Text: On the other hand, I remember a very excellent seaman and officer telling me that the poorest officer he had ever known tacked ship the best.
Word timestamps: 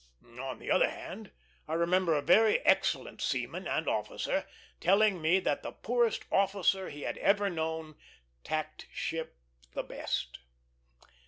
On 0.39 0.57
the 0.57 0.71
other 0.71 0.89
hand, 0.89 1.29
I 1.67 1.75
remember 1.75 2.15
a 2.15 2.23
very 2.23 2.57
excellent 2.65 3.21
seaman 3.21 3.67
and 3.67 3.87
officer 3.87 4.47
telling 4.79 5.21
me 5.21 5.39
that 5.41 5.61
the 5.61 5.73
poorest 5.73 6.23
officer 6.31 6.89
he 6.89 7.03
had 7.03 7.19
ever 7.19 7.51
known 7.51 7.93
tacked 8.43 8.87
ship 8.91 9.37
the 9.75 9.83
best. 9.83 10.39